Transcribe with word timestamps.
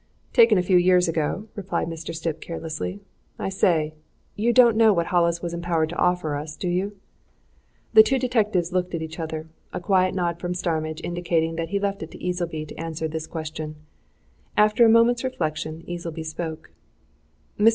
"Taken 0.33 0.57
a 0.57 0.63
few 0.63 0.77
years 0.77 1.07
ago," 1.07 1.45
replied 1.55 1.87
Mr. 1.87 2.11
Stipp 2.15 2.41
carelessly. 2.41 3.01
"I 3.37 3.49
say 3.49 3.93
you 4.35 4.51
don't 4.51 4.75
know 4.75 4.91
what 4.91 5.05
Hollis 5.13 5.43
was 5.43 5.53
empowered 5.53 5.89
to 5.89 5.95
offer 5.95 6.33
us, 6.35 6.55
do 6.57 6.67
you?" 6.69 6.97
The 7.93 8.01
two 8.01 8.17
detectives 8.17 8.71
looked 8.73 8.95
at 8.95 9.03
each 9.03 9.19
other; 9.19 9.47
a 9.71 9.79
quiet 9.79 10.15
nod 10.15 10.39
from 10.39 10.55
Starmidge 10.55 11.01
indicated 11.03 11.55
that 11.57 11.69
he 11.69 11.79
left 11.79 12.01
it 12.01 12.09
to 12.09 12.17
Easleby 12.19 12.65
to 12.69 12.75
answer 12.77 13.07
this 13.07 13.27
question. 13.27 13.75
And 14.57 14.65
after 14.65 14.83
a 14.83 14.89
moment's 14.89 15.23
reflection, 15.23 15.83
Easleby 15.87 16.23
spoke. 16.23 16.71
"Mr. 17.59 17.69